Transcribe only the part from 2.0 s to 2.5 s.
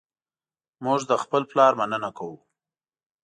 کوو.